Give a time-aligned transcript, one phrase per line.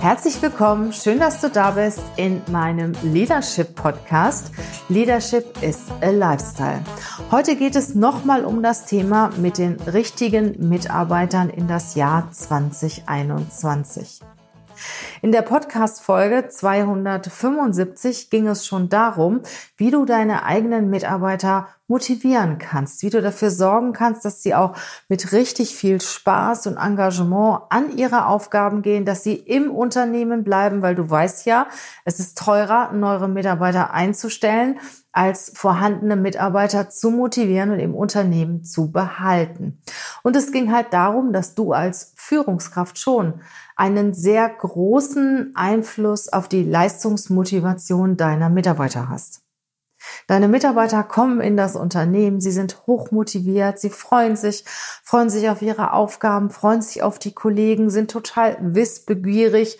[0.00, 4.50] Herzlich willkommen, schön, dass du da bist in meinem Leadership Podcast.
[4.88, 6.82] Leadership is a Lifestyle.
[7.30, 14.20] Heute geht es nochmal um das Thema mit den richtigen Mitarbeitern in das Jahr 2021.
[15.22, 19.40] In der Podcast-Folge 275 ging es schon darum,
[19.76, 24.76] wie du deine eigenen Mitarbeiter motivieren kannst, wie du dafür sorgen kannst, dass sie auch
[25.08, 30.82] mit richtig viel Spaß und Engagement an ihre Aufgaben gehen, dass sie im Unternehmen bleiben,
[30.82, 31.66] weil du weißt ja,
[32.04, 34.78] es ist teurer, neue Mitarbeiter einzustellen,
[35.12, 39.82] als vorhandene Mitarbeiter zu motivieren und im Unternehmen zu behalten.
[40.22, 43.40] Und es ging halt darum, dass du als Führungskraft schon
[43.80, 49.40] einen sehr großen Einfluss auf die Leistungsmotivation deiner Mitarbeiter hast.
[50.26, 54.64] Deine Mitarbeiter kommen in das Unternehmen, sie sind hochmotiviert, sie freuen sich,
[55.02, 59.78] freuen sich auf ihre Aufgaben, freuen sich auf die Kollegen, sind total wissbegierig.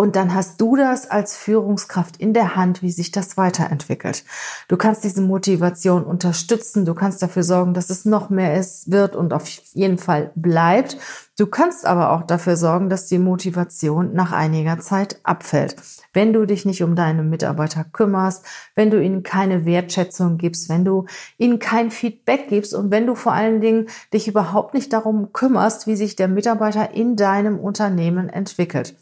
[0.00, 4.24] Und dann hast du das als Führungskraft in der Hand, wie sich das weiterentwickelt.
[4.68, 6.84] Du kannst diese Motivation unterstützen.
[6.84, 10.98] Du kannst dafür sorgen, dass es noch mehr ist, wird und auf jeden Fall bleibt.
[11.36, 15.74] Du kannst aber auch dafür sorgen, dass die Motivation nach einiger Zeit abfällt.
[16.12, 18.44] Wenn du dich nicht um deine Mitarbeiter kümmerst,
[18.76, 21.06] wenn du ihnen keine Wertschätzung gibst, wenn du
[21.38, 25.88] ihnen kein Feedback gibst und wenn du vor allen Dingen dich überhaupt nicht darum kümmerst,
[25.88, 28.94] wie sich der Mitarbeiter in deinem Unternehmen entwickelt.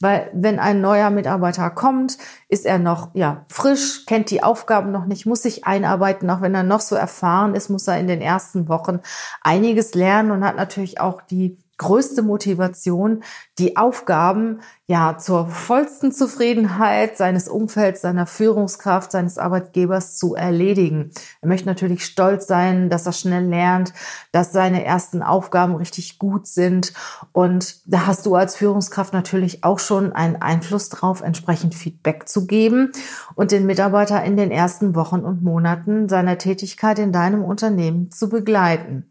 [0.00, 2.18] Weil wenn ein neuer Mitarbeiter kommt,
[2.48, 6.30] ist er noch ja frisch, kennt die Aufgaben noch nicht, muss sich einarbeiten.
[6.30, 9.00] Auch wenn er noch so erfahren ist, muss er in den ersten Wochen
[9.40, 13.22] einiges lernen und hat natürlich auch die größte Motivation,
[13.58, 21.10] die Aufgaben ja zur vollsten Zufriedenheit seines Umfelds, seiner Führungskraft, seines Arbeitgebers zu erledigen.
[21.40, 23.92] Er möchte natürlich stolz sein, dass er schnell lernt,
[24.32, 26.92] dass seine ersten Aufgaben richtig gut sind.
[27.32, 32.46] Und da hast du als Führungskraft natürlich auch schon einen Einfluss drauf, entsprechend Feedback zu
[32.46, 32.92] geben
[33.34, 38.28] und den Mitarbeiter in den ersten Wochen und Monaten seiner Tätigkeit in deinem Unternehmen zu
[38.28, 39.06] begleiten.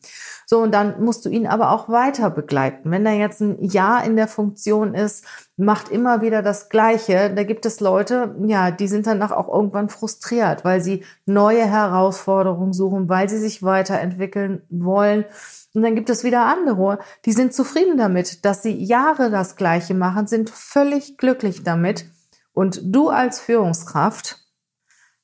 [0.50, 2.90] So, und dann musst du ihn aber auch weiter begleiten.
[2.90, 5.26] Wenn er jetzt ein Jahr in der Funktion ist,
[5.58, 9.90] macht immer wieder das Gleiche, da gibt es Leute, ja, die sind danach auch irgendwann
[9.90, 15.26] frustriert, weil sie neue Herausforderungen suchen, weil sie sich weiterentwickeln wollen.
[15.74, 19.96] Und dann gibt es wieder andere, die sind zufrieden damit, dass sie Jahre das Gleiche
[19.96, 22.06] machen, sind völlig glücklich damit.
[22.54, 24.47] Und du als Führungskraft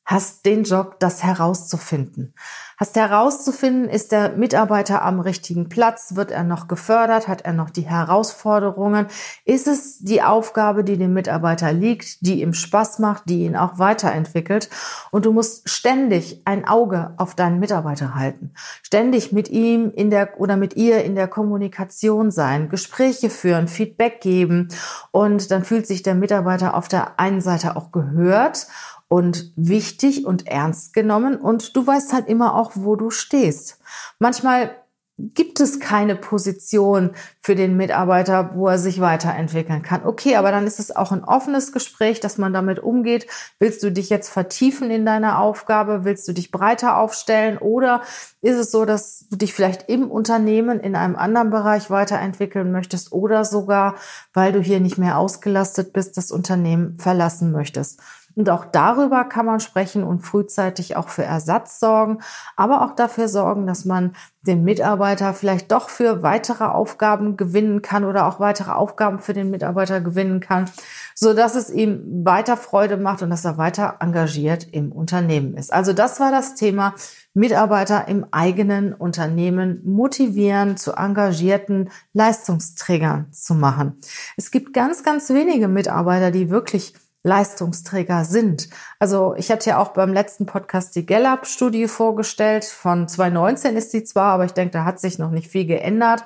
[0.05, 2.33] hast den Job, das herauszufinden.
[2.77, 6.15] Hast herauszufinden, ist der Mitarbeiter am richtigen Platz?
[6.15, 7.27] Wird er noch gefördert?
[7.27, 9.07] Hat er noch die Herausforderungen?
[9.45, 13.79] Ist es die Aufgabe, die dem Mitarbeiter liegt, die ihm Spaß macht, die ihn auch
[13.79, 14.69] weiterentwickelt?
[15.11, 18.51] Und du musst ständig ein Auge auf deinen Mitarbeiter halten.
[18.81, 24.19] Ständig mit ihm in der oder mit ihr in der Kommunikation sein, Gespräche führen, Feedback
[24.19, 24.69] geben.
[25.11, 28.67] Und dann fühlt sich der Mitarbeiter auf der einen Seite auch gehört
[29.13, 33.79] und wichtig und ernst genommen und du weißt halt immer auch, wo du stehst.
[34.17, 34.71] Manchmal
[35.19, 40.03] gibt es keine Position für den Mitarbeiter, wo er sich weiterentwickeln kann.
[40.03, 43.27] Okay, aber dann ist es auch ein offenes Gespräch, dass man damit umgeht.
[43.59, 46.05] Willst du dich jetzt vertiefen in deiner Aufgabe?
[46.05, 47.59] Willst du dich breiter aufstellen?
[47.59, 48.01] Oder
[48.41, 53.11] ist es so, dass du dich vielleicht im Unternehmen in einem anderen Bereich weiterentwickeln möchtest
[53.11, 53.97] oder sogar,
[54.33, 57.99] weil du hier nicht mehr ausgelastet bist, das Unternehmen verlassen möchtest?
[58.35, 62.19] Und auch darüber kann man sprechen und frühzeitig auch für Ersatz sorgen,
[62.55, 68.03] aber auch dafür sorgen, dass man den Mitarbeiter vielleicht doch für weitere Aufgaben gewinnen kann
[68.03, 70.69] oder auch weitere Aufgaben für den Mitarbeiter gewinnen kann,
[71.15, 75.71] so dass es ihm weiter Freude macht und dass er weiter engagiert im Unternehmen ist.
[75.71, 76.95] Also das war das Thema
[77.33, 83.99] Mitarbeiter im eigenen Unternehmen motivieren, zu engagierten Leistungsträgern zu machen.
[84.37, 88.69] Es gibt ganz, ganz wenige Mitarbeiter, die wirklich Leistungsträger sind.
[88.99, 92.65] Also ich hatte ja auch beim letzten Podcast die Gallup-Studie vorgestellt.
[92.65, 96.23] Von 2019 ist sie zwar, aber ich denke, da hat sich noch nicht viel geändert.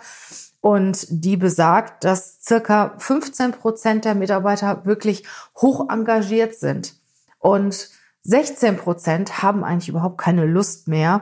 [0.59, 5.23] Und die besagt, dass circa 15 Prozent der Mitarbeiter wirklich
[5.55, 6.95] hoch engagiert sind.
[7.39, 7.89] Und
[8.23, 11.21] 16 Prozent haben eigentlich überhaupt keine Lust mehr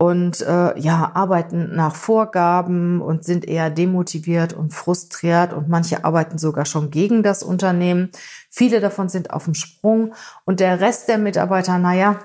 [0.00, 6.38] und äh, ja, arbeiten nach Vorgaben und sind eher demotiviert und frustriert und manche arbeiten
[6.38, 8.08] sogar schon gegen das Unternehmen.
[8.50, 10.14] Viele davon sind auf dem Sprung
[10.44, 12.18] und der Rest der Mitarbeiter, naja,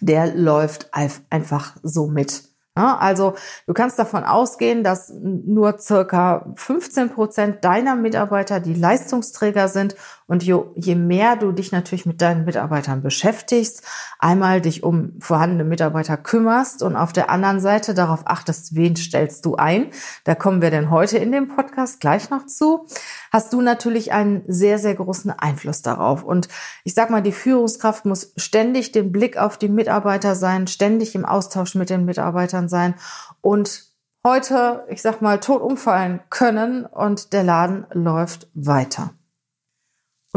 [0.00, 2.42] der läuft einfach so mit.
[2.74, 3.34] Also
[3.66, 9.96] du kannst davon ausgehen, dass nur circa 15 Prozent deiner Mitarbeiter die Leistungsträger sind
[10.28, 13.82] und je, je mehr du dich natürlich mit deinen Mitarbeitern beschäftigst,
[14.18, 19.46] einmal dich um vorhandene Mitarbeiter kümmerst und auf der anderen Seite darauf achtest, wen stellst
[19.46, 19.86] du ein.
[20.24, 22.86] Da kommen wir denn heute in dem Podcast gleich noch zu.
[23.32, 26.24] Hast du natürlich einen sehr, sehr großen Einfluss darauf.
[26.24, 26.48] Und
[26.84, 31.24] ich sag mal, die Führungskraft muss ständig den Blick auf die Mitarbeiter sein, ständig im
[31.24, 32.94] Austausch mit den Mitarbeitern sein
[33.40, 33.86] und
[34.26, 39.14] heute, ich sag mal, tot umfallen können und der Laden läuft weiter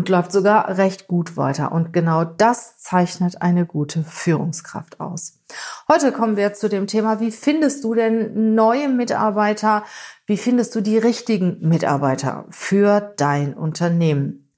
[0.02, 1.72] und läuft sogar recht gut weiter.
[1.72, 5.38] Und genau das zeichnet eine gute Führungskraft aus.
[5.88, 9.84] Heute kommen wir zu dem Thema, wie findest du denn neue Mitarbeiter?
[10.26, 14.50] Wie findest du die richtigen Mitarbeiter für dein Unternehmen?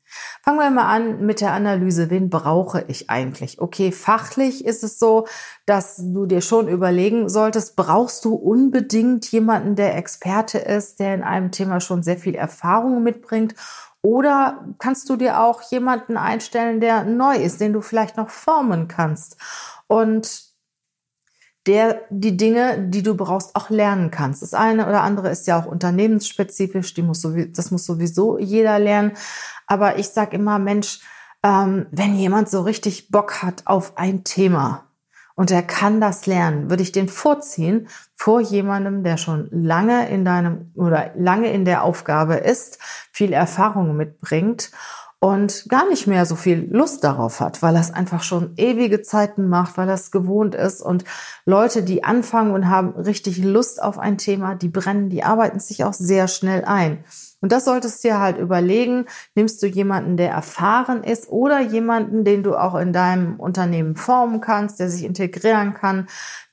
[0.43, 2.09] Fangen wir mal an mit der Analyse.
[2.09, 3.59] Wen brauche ich eigentlich?
[3.59, 5.27] Okay, fachlich ist es so,
[5.65, 11.23] dass du dir schon überlegen solltest, brauchst du unbedingt jemanden, der Experte ist, der in
[11.23, 13.55] einem Thema schon sehr viel Erfahrung mitbringt
[14.03, 18.87] oder kannst du dir auch jemanden einstellen, der neu ist, den du vielleicht noch formen
[18.87, 19.37] kannst
[19.87, 20.53] und
[21.65, 24.41] der die Dinge, die du brauchst, auch lernen kannst.
[24.41, 28.77] Das eine oder andere ist ja auch unternehmensspezifisch, die muss sowieso, das muss sowieso jeder
[28.79, 29.13] lernen.
[29.67, 30.99] Aber ich sag immer, Mensch,
[31.41, 34.89] ähm, wenn jemand so richtig Bock hat auf ein Thema,
[35.35, 40.25] und er kann das lernen, würde ich den vorziehen vor jemandem, der schon lange in
[40.25, 42.79] deinem oder lange in der Aufgabe ist,
[43.11, 44.71] viel Erfahrung mitbringt
[45.23, 49.47] und gar nicht mehr so viel Lust darauf hat, weil es einfach schon ewige Zeiten
[49.47, 51.05] macht, weil es gewohnt ist und
[51.45, 55.85] Leute, die anfangen und haben richtig Lust auf ein Thema, die brennen, die arbeiten sich
[55.85, 57.05] auch sehr schnell ein.
[57.39, 59.05] Und das solltest du dir halt überlegen.
[59.33, 64.41] Nimmst du jemanden, der erfahren ist oder jemanden, den du auch in deinem Unternehmen formen
[64.41, 66.07] kannst, der sich integrieren kann,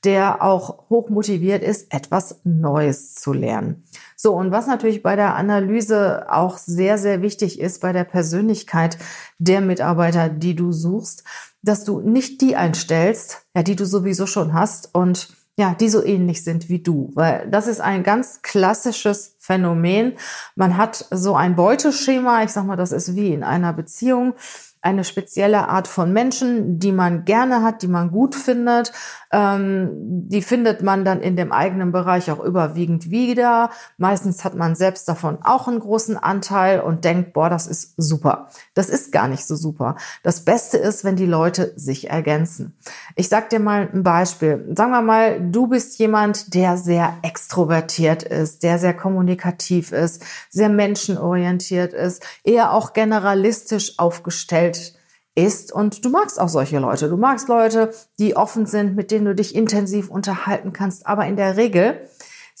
[0.05, 3.83] der auch hoch motiviert ist, etwas Neues zu lernen.
[4.23, 8.99] So, und was natürlich bei der Analyse auch sehr, sehr wichtig ist, bei der Persönlichkeit
[9.39, 11.23] der Mitarbeiter, die du suchst,
[11.63, 16.05] dass du nicht die einstellst, ja, die du sowieso schon hast und ja, die so
[16.05, 20.13] ähnlich sind wie du, weil das ist ein ganz klassisches Phänomen.
[20.55, 24.35] Man hat so ein Beuteschema, ich sag mal, das ist wie in einer Beziehung
[24.83, 28.91] eine spezielle Art von Menschen, die man gerne hat, die man gut findet.
[29.31, 29.91] Ähm,
[30.27, 33.69] die findet man dann in dem eigenen Bereich auch überwiegend wieder.
[33.97, 38.47] Meistens hat man selbst davon auch einen großen Anteil und denkt, boah, das ist super.
[38.73, 39.97] Das ist gar nicht so super.
[40.23, 42.75] Das Beste ist, wenn die Leute sich ergänzen.
[43.15, 44.65] Ich sag dir mal ein Beispiel.
[44.75, 48.95] Sagen wir mal, du bist jemand, der sehr extrovertiert ist, der sehr
[49.31, 54.93] kommunikativ ist, sehr menschenorientiert ist, eher auch generalistisch aufgestellt
[55.35, 55.71] ist.
[55.71, 57.09] Und du magst auch solche Leute.
[57.09, 61.07] Du magst Leute, die offen sind, mit denen du dich intensiv unterhalten kannst.
[61.07, 62.01] Aber in der Regel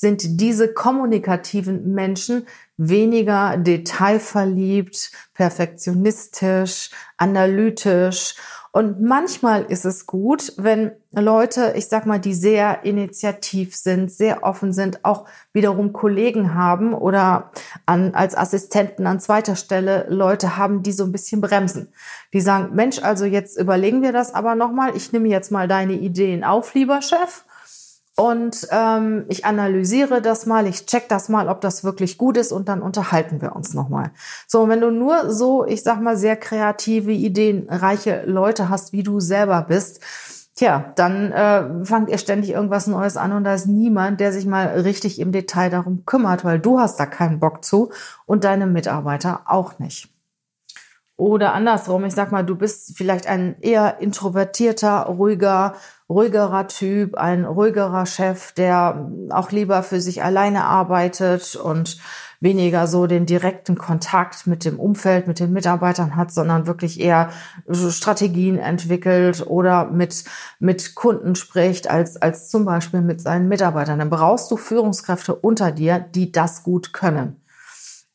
[0.01, 8.35] sind diese kommunikativen Menschen weniger detailverliebt, perfektionistisch, analytisch
[8.73, 14.43] und manchmal ist es gut, wenn Leute, ich sag mal, die sehr initiativ sind, sehr
[14.43, 17.51] offen sind, auch wiederum Kollegen haben oder
[17.85, 21.89] an, als Assistenten an zweiter Stelle Leute haben, die so ein bisschen bremsen.
[22.31, 24.95] Die sagen, Mensch, also jetzt überlegen wir das aber nochmal.
[24.95, 27.43] Ich nehme jetzt mal deine Ideen auf, lieber Chef.
[28.21, 32.51] Und ähm, ich analysiere das mal, ich check das mal, ob das wirklich gut ist
[32.51, 34.11] und dann unterhalten wir uns nochmal.
[34.45, 39.01] So, und wenn du nur so, ich sag mal, sehr kreative, ideenreiche Leute hast, wie
[39.01, 40.01] du selber bist,
[40.53, 44.45] tja, dann äh, fangt ihr ständig irgendwas Neues an und da ist niemand, der sich
[44.45, 47.91] mal richtig im Detail darum kümmert, weil du hast da keinen Bock zu
[48.27, 50.13] und deine Mitarbeiter auch nicht.
[51.21, 55.75] Oder andersrum, ich sag mal, du bist vielleicht ein eher introvertierter, ruhiger,
[56.11, 61.97] ruhigerer Typ, ein ruhigerer Chef, der auch lieber für sich alleine arbeitet und
[62.41, 67.29] weniger so den direkten Kontakt mit dem Umfeld, mit den Mitarbeitern hat, sondern wirklich eher
[67.69, 70.25] Strategien entwickelt oder mit,
[70.59, 73.99] mit Kunden spricht, als, als zum Beispiel mit seinen Mitarbeitern.
[73.99, 77.37] Dann brauchst du Führungskräfte unter dir, die das gut können.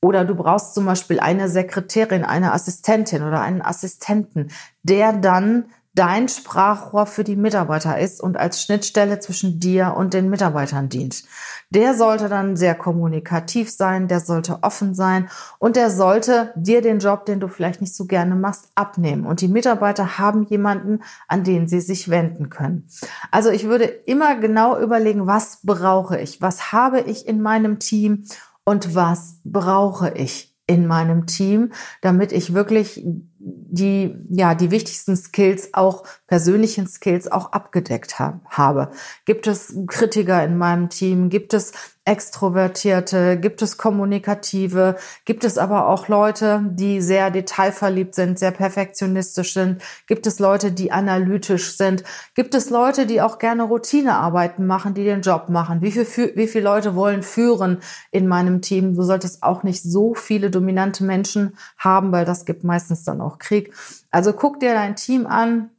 [0.03, 4.49] Oder du brauchst zum Beispiel eine Sekretärin, eine Assistentin oder einen Assistenten,
[4.83, 10.29] der dann dein Sprachrohr für die Mitarbeiter ist und als Schnittstelle zwischen dir und den
[10.29, 11.25] Mitarbeitern dient.
[11.71, 16.99] Der sollte dann sehr kommunikativ sein, der sollte offen sein und der sollte dir den
[16.99, 19.27] Job, den du vielleicht nicht so gerne machst, abnehmen.
[19.27, 22.87] Und die Mitarbeiter haben jemanden, an den sie sich wenden können.
[23.31, 26.43] Also ich würde immer genau überlegen, was brauche ich?
[26.43, 28.25] Was habe ich in meinem Team?
[28.65, 33.07] Und was brauche ich in meinem Team, damit ich wirklich
[33.49, 38.91] die, ja, die wichtigsten Skills auch persönlichen Skills auch abgedeckt habe.
[39.25, 41.29] Gibt es Kritiker in meinem Team?
[41.29, 41.73] Gibt es
[42.05, 43.37] Extrovertierte?
[43.37, 44.97] Gibt es Kommunikative?
[45.25, 49.83] Gibt es aber auch Leute, die sehr detailverliebt sind, sehr perfektionistisch sind?
[50.07, 52.05] Gibt es Leute, die analytisch sind?
[52.35, 55.83] Gibt es Leute, die auch gerne Routinearbeiten machen, die den Job machen?
[55.83, 57.79] Wie viel, wie viele Leute wollen führen
[58.13, 58.95] in meinem Team?
[58.95, 63.39] Du solltest auch nicht so viele dominante Menschen haben, weil das gibt meistens dann auch
[63.39, 63.73] Krieg.
[64.13, 65.71] Also guck dir dein Team an,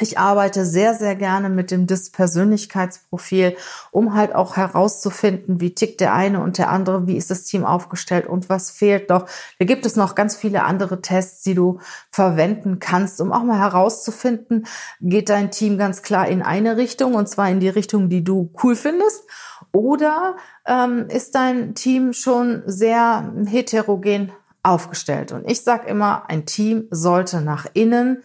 [0.00, 3.56] ich arbeite sehr, sehr gerne mit dem DIS-Persönlichkeitsprofil,
[3.90, 7.64] um halt auch herauszufinden, wie tickt der eine und der andere, wie ist das Team
[7.64, 9.26] aufgestellt und was fehlt noch.
[9.58, 11.78] Da gibt es noch ganz viele andere Tests, die du
[12.10, 14.66] verwenden kannst, um auch mal herauszufinden,
[15.00, 18.50] geht dein Team ganz klar in eine Richtung und zwar in die Richtung, die du
[18.62, 19.24] cool findest
[19.72, 25.32] oder ähm, ist dein Team schon sehr heterogen aufgestellt?
[25.32, 28.22] Und ich sage immer, ein Team sollte nach innen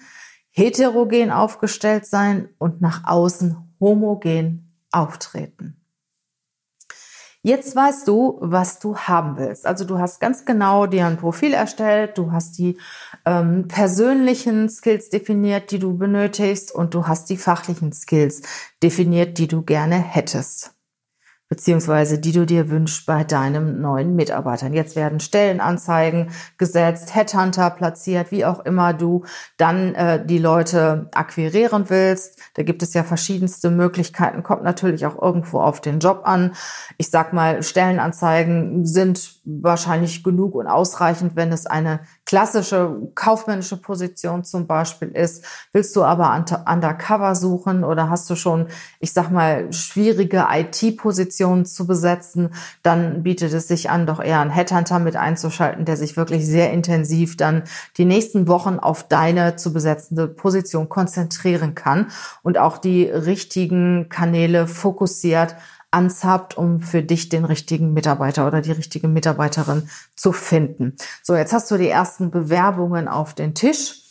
[0.56, 5.82] heterogen aufgestellt sein und nach außen homogen auftreten.
[7.42, 9.68] Jetzt weißt du, was du haben willst.
[9.68, 12.80] Also du hast ganz genau dir ein Profil erstellt, du hast die
[13.24, 18.42] ähm, persönlichen Skills definiert, die du benötigst und du hast die fachlichen Skills
[18.82, 20.75] definiert, die du gerne hättest
[21.48, 24.74] beziehungsweise die du dir wünschst bei deinem neuen Mitarbeitern.
[24.74, 29.26] Jetzt werden Stellenanzeigen gesetzt, Headhunter platziert, wie auch immer du
[29.58, 32.40] dann äh, die Leute akquirieren willst.
[32.56, 36.54] Da gibt es ja verschiedenste Möglichkeiten, kommt natürlich auch irgendwo auf den Job an.
[36.98, 44.44] Ich sag mal, Stellenanzeigen sind wahrscheinlich genug und ausreichend, wenn es eine klassische kaufmännische Position
[44.44, 45.46] zum Beispiel ist.
[45.72, 48.68] Willst du aber undercover suchen oder hast du schon,
[49.00, 52.50] ich sag mal, schwierige IT-Positionen zu besetzen,
[52.82, 56.74] dann bietet es sich an, doch eher einen Headhunter mit einzuschalten, der sich wirklich sehr
[56.74, 57.64] intensiv dann
[57.98, 62.08] die nächsten Wochen auf deine zu besetzende Position konzentrieren kann
[62.42, 65.56] und auch die richtigen Kanäle fokussiert
[65.96, 70.96] anzappt, um für dich den richtigen Mitarbeiter oder die richtige Mitarbeiterin zu finden.
[71.24, 74.05] So, jetzt hast du die ersten Bewerbungen auf den Tisch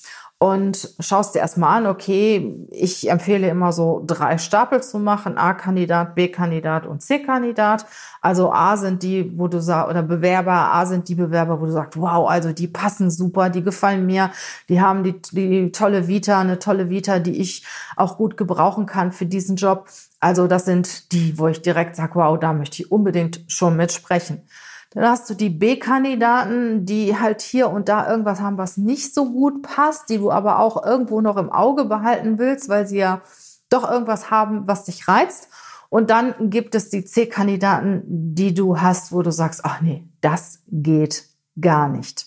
[0.44, 6.14] und schaust dir erstmal an, okay, ich empfehle immer so drei Stapel zu machen, A-Kandidat,
[6.14, 7.86] B-Kandidat und C-Kandidat.
[8.20, 11.72] Also A sind die, wo du sagst, oder Bewerber, A sind die Bewerber, wo du
[11.72, 14.32] sagst, wow, also die passen super, die gefallen mir,
[14.68, 17.64] die haben die, die tolle Vita, eine tolle Vita, die ich
[17.96, 19.88] auch gut gebrauchen kann für diesen Job.
[20.20, 24.42] Also das sind die, wo ich direkt sage, wow, da möchte ich unbedingt schon mitsprechen.
[24.94, 29.32] Dann hast du die B-Kandidaten, die halt hier und da irgendwas haben, was nicht so
[29.32, 33.20] gut passt, die du aber auch irgendwo noch im Auge behalten willst, weil sie ja
[33.68, 35.48] doch irgendwas haben, was dich reizt.
[35.90, 40.62] Und dann gibt es die C-Kandidaten, die du hast, wo du sagst, ach nee, das
[40.68, 41.26] geht
[41.60, 42.26] gar nicht.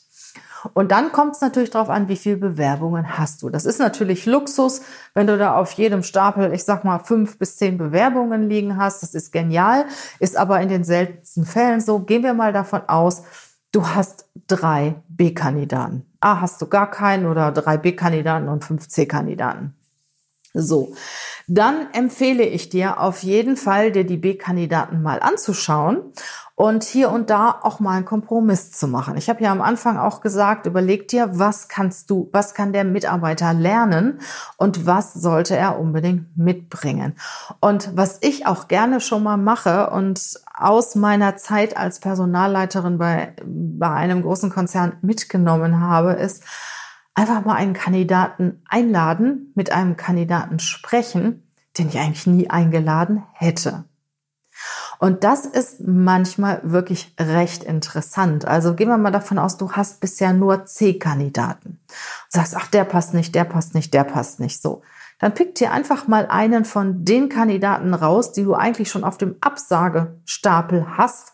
[0.73, 3.49] Und dann kommt es natürlich darauf an, wie viele Bewerbungen hast du.
[3.49, 4.81] Das ist natürlich Luxus,
[5.13, 9.03] wenn du da auf jedem Stapel, ich sag mal, fünf bis zehn Bewerbungen liegen hast.
[9.03, 9.85] Das ist genial,
[10.19, 11.99] ist aber in den seltensten Fällen so.
[11.99, 13.23] Gehen wir mal davon aus,
[13.71, 16.05] du hast drei B-Kandidaten.
[16.19, 19.75] A, hast du gar keinen oder drei B-Kandidaten und fünf C-Kandidaten.
[20.53, 20.95] So,
[21.47, 26.01] dann empfehle ich dir auf jeden Fall, dir die B-Kandidaten mal anzuschauen
[26.57, 29.15] und hier und da auch mal einen Kompromiss zu machen.
[29.15, 32.83] Ich habe ja am Anfang auch gesagt, überleg dir, was kannst du, was kann der
[32.83, 34.21] Mitarbeiter lernen
[34.57, 37.13] und was sollte er unbedingt mitbringen.
[37.59, 40.19] Und was ich auch gerne schon mal mache und
[40.51, 46.43] aus meiner Zeit als Personalleiterin bei, bei einem großen Konzern mitgenommen habe, ist,
[47.13, 53.83] einfach mal einen Kandidaten einladen, mit einem Kandidaten sprechen, den ich eigentlich nie eingeladen hätte.
[54.99, 58.45] Und das ist manchmal wirklich recht interessant.
[58.45, 61.79] Also gehen wir mal davon aus, du hast bisher nur C-Kandidaten.
[62.29, 64.61] Sagst, ach, der passt nicht, der passt nicht, der passt nicht.
[64.61, 64.81] So.
[65.19, 69.17] Dann pick dir einfach mal einen von den Kandidaten raus, die du eigentlich schon auf
[69.17, 71.33] dem Absagestapel hast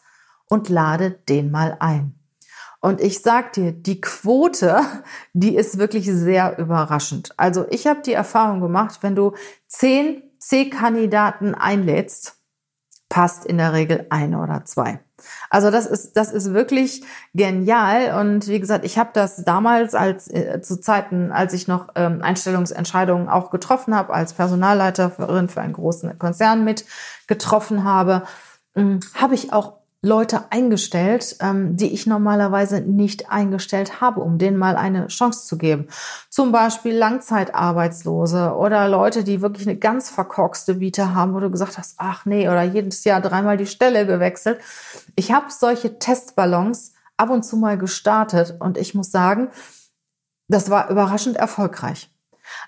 [0.49, 2.15] und lade den mal ein.
[2.79, 4.81] Und ich sag dir, die Quote,
[5.33, 7.33] die ist wirklich sehr überraschend.
[7.37, 9.33] Also ich habe die Erfahrung gemacht, wenn du
[9.67, 12.42] zehn C-Kandidaten einlädst,
[13.13, 14.99] passt in der Regel eine oder zwei.
[15.51, 17.03] Also das ist das ist wirklich
[17.35, 21.89] genial und wie gesagt, ich habe das damals als äh, zu Zeiten, als ich noch
[21.93, 26.85] ähm, Einstellungsentscheidungen auch getroffen habe als Personalleiterin für einen großen Konzern mit
[27.27, 28.23] getroffen habe,
[28.73, 34.57] äh, habe ich auch Leute eingestellt, ähm, die ich normalerweise nicht eingestellt habe, um denen
[34.57, 35.87] mal eine Chance zu geben.
[36.29, 41.77] Zum Beispiel Langzeitarbeitslose oder Leute, die wirklich eine ganz verkorkste Vita haben, wo du gesagt
[41.77, 44.59] hast, ach nee, oder jedes Jahr dreimal die Stelle gewechselt.
[45.15, 49.51] Ich habe solche Testballons ab und zu mal gestartet und ich muss sagen,
[50.49, 52.12] das war überraschend erfolgreich.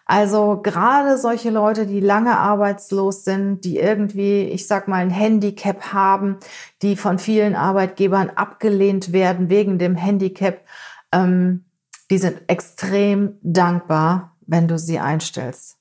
[0.06, 5.94] Also gerade solche Leute, die lange arbeitslos sind, die irgendwie, ich sag mal, ein Handicap
[5.94, 6.38] haben,
[6.82, 10.62] die von vielen Arbeitgebern abgelehnt werden wegen dem Handicap,
[11.12, 11.66] ähm,
[12.12, 15.78] die sind extrem dankbar, wenn du sie einstellst.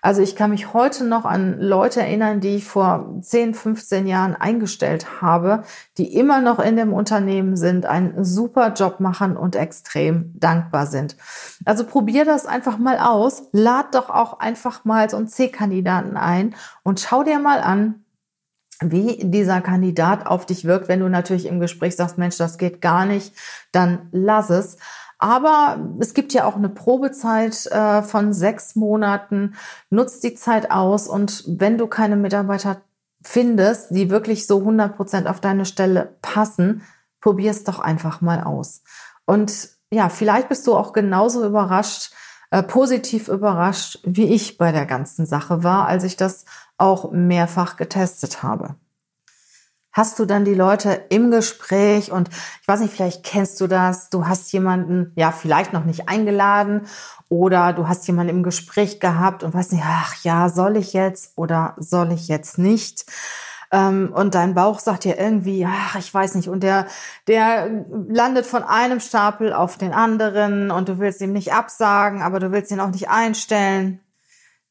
[0.00, 4.34] Also ich kann mich heute noch an Leute erinnern, die ich vor 10, 15 Jahren
[4.34, 5.62] eingestellt habe,
[5.96, 11.16] die immer noch in dem Unternehmen sind, einen super Job machen und extrem dankbar sind.
[11.64, 13.44] Also probier das einfach mal aus.
[13.52, 18.02] Lad doch auch einfach mal so einen C-Kandidaten ein und schau dir mal an,
[18.80, 20.88] wie dieser Kandidat auf dich wirkt.
[20.88, 23.34] Wenn du natürlich im Gespräch sagst, Mensch, das geht gar nicht,
[23.70, 24.78] dann lass es.
[25.22, 29.54] Aber es gibt ja auch eine Probezeit äh, von sechs Monaten.
[29.88, 32.82] Nutz die Zeit aus und wenn du keine Mitarbeiter
[33.22, 36.82] findest, die wirklich so 100 Prozent auf deine Stelle passen,
[37.20, 38.82] probier es doch einfach mal aus.
[39.24, 42.12] Und ja, vielleicht bist du auch genauso überrascht,
[42.50, 46.46] äh, positiv überrascht, wie ich bei der ganzen Sache war, als ich das
[46.78, 48.74] auch mehrfach getestet habe
[49.92, 52.30] hast du dann die Leute im Gespräch und
[52.60, 56.86] ich weiß nicht, vielleicht kennst du das, du hast jemanden ja vielleicht noch nicht eingeladen
[57.28, 61.36] oder du hast jemanden im Gespräch gehabt und weißt nicht, ach ja, soll ich jetzt
[61.36, 63.04] oder soll ich jetzt nicht?
[63.70, 66.86] Ähm, und dein Bauch sagt dir irgendwie, ach, ich weiß nicht, und der,
[67.26, 72.38] der landet von einem Stapel auf den anderen und du willst ihm nicht absagen, aber
[72.38, 74.00] du willst ihn auch nicht einstellen.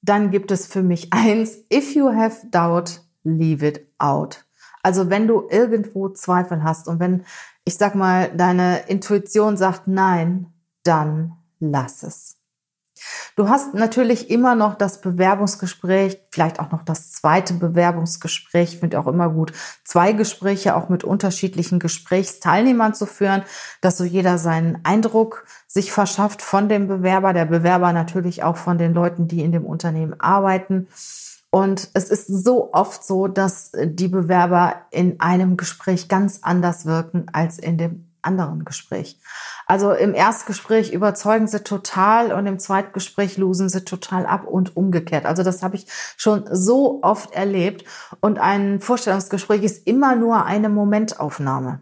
[0.04, 4.46] Dann gibt es für mich eins, if you have doubt, leave it out.
[4.84, 7.26] Also wenn du irgendwo Zweifel hast und wenn,
[7.66, 10.48] ich sag mal, deine Intuition sagt nein,
[10.84, 12.42] dann lass es.
[13.36, 18.74] Du hast natürlich immer noch das Bewerbungsgespräch, vielleicht auch noch das zweite Bewerbungsgespräch.
[18.74, 23.44] Ich finde auch immer gut, zwei Gespräche auch mit unterschiedlichen Gesprächsteilnehmern zu führen,
[23.82, 28.78] dass so jeder seinen Eindruck sich verschafft von dem Bewerber, der Bewerber natürlich auch von
[28.78, 30.88] den Leuten, die in dem Unternehmen arbeiten.
[31.52, 37.26] Und es ist so oft so, dass die Bewerber in einem Gespräch ganz anders wirken
[37.34, 39.20] als in dem anderen Gespräch.
[39.66, 45.26] Also im Erstgespräch überzeugen sie total und im Zweitgespräch losen sie total ab und umgekehrt.
[45.26, 45.88] Also das habe ich
[46.18, 47.84] schon so oft erlebt.
[48.22, 51.82] Und ein Vorstellungsgespräch ist immer nur eine Momentaufnahme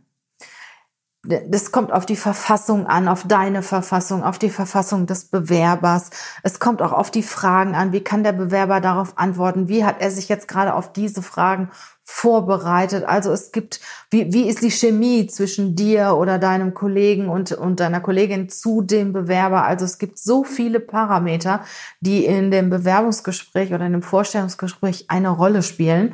[1.23, 6.11] das kommt auf die Verfassung an, auf deine Verfassung, auf die Verfassung des Bewerbers.
[6.43, 7.91] Es kommt auch auf die Fragen an.
[7.91, 9.67] Wie kann der Bewerber darauf antworten?
[9.67, 11.71] Wie hat er sich jetzt gerade auf diese Fragen
[12.05, 13.03] vorbereitet?
[13.03, 17.81] Also es gibt, wie, wie ist die Chemie zwischen dir oder deinem Kollegen und, und
[17.81, 19.65] deiner Kollegin zu dem Bewerber?
[19.65, 21.65] Also es gibt so viele Parameter,
[21.99, 26.13] die in dem Bewerbungsgespräch oder in dem Vorstellungsgespräch eine Rolle spielen,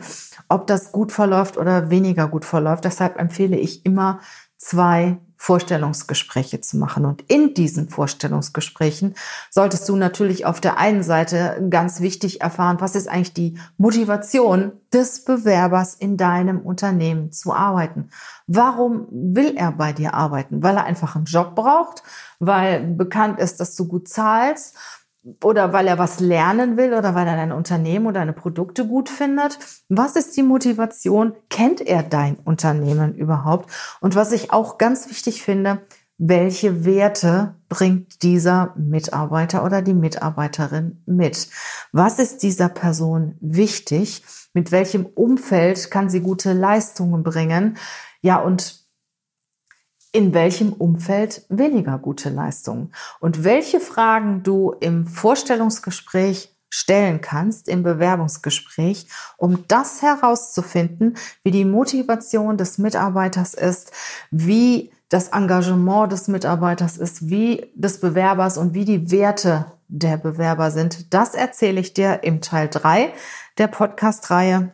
[0.49, 2.85] ob das gut verläuft oder weniger gut verläuft.
[2.85, 4.19] Deshalb empfehle ich immer,
[4.65, 7.05] zwei Vorstellungsgespräche zu machen.
[7.05, 9.13] Und in diesen Vorstellungsgesprächen
[9.51, 14.71] solltest du natürlich auf der einen Seite ganz wichtig erfahren, was ist eigentlich die Motivation
[14.91, 18.09] des Bewerbers in deinem Unternehmen zu arbeiten.
[18.47, 20.63] Warum will er bei dir arbeiten?
[20.63, 22.01] Weil er einfach einen Job braucht,
[22.39, 24.75] weil bekannt ist, dass du gut zahlst
[25.43, 29.09] oder weil er was lernen will oder weil er dein Unternehmen oder deine Produkte gut
[29.09, 29.57] findet.
[29.89, 31.33] Was ist die Motivation?
[31.49, 33.71] Kennt er dein Unternehmen überhaupt?
[34.01, 35.81] Und was ich auch ganz wichtig finde,
[36.17, 41.49] welche Werte bringt dieser Mitarbeiter oder die Mitarbeiterin mit?
[41.91, 44.23] Was ist dieser Person wichtig?
[44.53, 47.77] Mit welchem Umfeld kann sie gute Leistungen bringen?
[48.21, 48.84] Ja, und
[50.15, 57.83] in welchem Umfeld weniger gute Leistungen und welche Fragen du im Vorstellungsgespräch stellen kannst, im
[57.83, 63.91] Bewerbungsgespräch, um das herauszufinden, wie die Motivation des Mitarbeiters ist,
[64.31, 70.71] wie das Engagement des Mitarbeiters ist, wie des Bewerbers und wie die Werte der Bewerber
[70.71, 71.13] sind.
[71.13, 73.11] Das erzähle ich dir im Teil 3
[73.57, 74.71] der Podcast-Reihe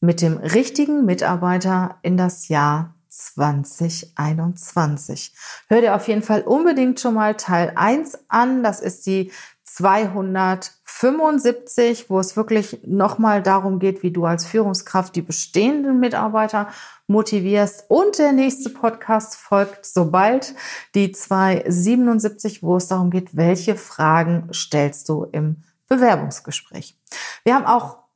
[0.00, 5.34] mit dem richtigen Mitarbeiter in das Jahr 2021.
[5.68, 8.62] Hör dir auf jeden Fall unbedingt schon mal Teil 1 an.
[8.62, 9.32] Das ist die
[9.64, 16.68] 275, wo es wirklich nochmal darum geht, wie du als Führungskraft die bestehenden Mitarbeiter
[17.06, 17.84] motivierst.
[17.88, 20.56] Und der nächste Podcast folgt sobald
[20.94, 26.96] die 277, wo es darum geht, welche Fragen stellst du im Bewerbungsgespräch.
[27.44, 28.09] Wir haben auch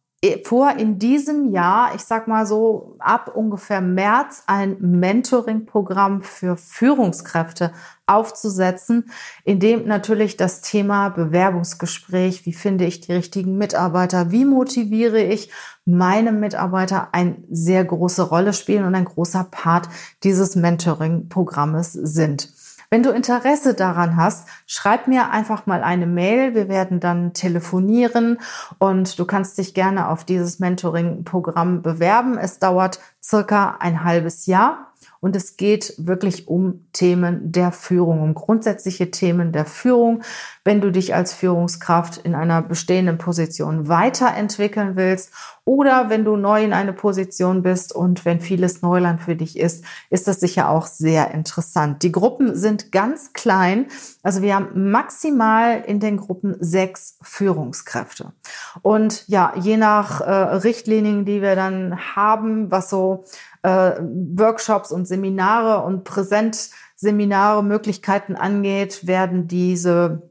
[0.45, 7.73] vor, in diesem Jahr, ich sag mal so ab ungefähr März, ein Mentoring-Programm für Führungskräfte
[8.07, 9.11] aufzusetzen,
[9.45, 15.51] in dem natürlich das Thema Bewerbungsgespräch, wie finde ich die richtigen Mitarbeiter, wie motiviere ich
[15.85, 19.89] meine Mitarbeiter, eine sehr große Rolle spielen und ein großer Part
[20.23, 22.53] dieses Mentoring-Programmes sind.
[22.95, 26.55] Wenn du Interesse daran hast, schreib mir einfach mal eine Mail.
[26.55, 28.39] Wir werden dann telefonieren
[28.79, 32.39] und du kannst dich gerne auf dieses Mentoring-Programm bewerben.
[32.39, 34.93] Es dauert circa ein halbes Jahr.
[35.19, 40.23] Und es geht wirklich um Themen der Führung, um grundsätzliche Themen der Führung.
[40.63, 45.33] Wenn du dich als Führungskraft in einer bestehenden Position weiterentwickeln willst
[45.67, 49.85] oder wenn du neu in eine Position bist und wenn vieles Neuland für dich ist,
[50.11, 52.03] ist das sicher auch sehr interessant.
[52.03, 53.87] Die Gruppen sind ganz klein.
[54.23, 58.33] Also wir haben maximal in den Gruppen sechs Führungskräfte.
[58.83, 63.25] Und ja, je nach äh, Richtlinien, die wir dann haben, was so
[63.63, 70.29] äh, Workshops und Seminare und Präsentseminare Möglichkeiten angeht, werden diese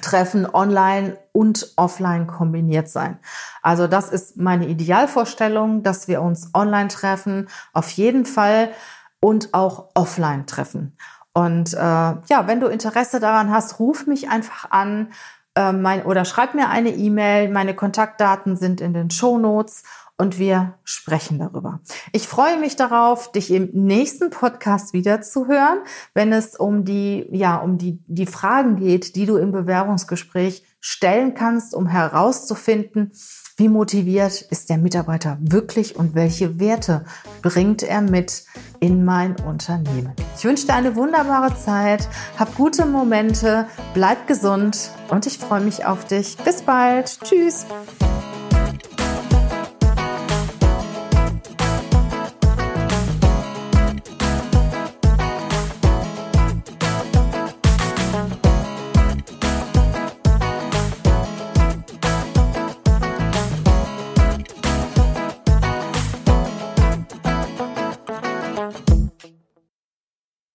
[0.00, 3.18] Treffen online und offline kombiniert sein.
[3.60, 8.70] Also das ist meine Idealvorstellung, dass wir uns online treffen, auf jeden Fall
[9.20, 10.96] und auch offline treffen.
[11.34, 15.08] Und äh, ja, wenn du Interesse daran hast, ruf mich einfach an
[15.54, 17.50] äh, mein, oder schreib mir eine E-Mail.
[17.50, 19.84] Meine Kontaktdaten sind in den Show Notes
[20.22, 21.80] und wir sprechen darüber.
[22.12, 25.78] Ich freue mich darauf, dich im nächsten Podcast wieder zu hören,
[26.14, 31.34] wenn es um die, ja, um die, die Fragen geht, die du im Bewerbungsgespräch stellen
[31.34, 33.10] kannst, um herauszufinden,
[33.56, 37.04] wie motiviert ist der Mitarbeiter wirklich und welche Werte
[37.42, 38.44] bringt er mit
[38.78, 40.12] in mein Unternehmen.
[40.36, 42.08] Ich wünsche dir eine wunderbare Zeit,
[42.38, 46.36] hab gute Momente, bleib gesund und ich freue mich auf dich.
[46.36, 47.18] Bis bald.
[47.24, 47.66] Tschüss.